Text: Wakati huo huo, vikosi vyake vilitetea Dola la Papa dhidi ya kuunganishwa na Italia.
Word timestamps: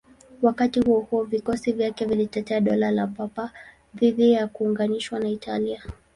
Wakati 0.41 0.79
huo 0.79 0.99
huo, 0.99 1.23
vikosi 1.23 1.71
vyake 1.71 2.05
vilitetea 2.05 2.59
Dola 2.61 2.91
la 2.91 3.07
Papa 3.07 3.51
dhidi 3.95 4.31
ya 4.33 4.47
kuunganishwa 4.47 5.19
na 5.19 5.29
Italia. 5.29 5.83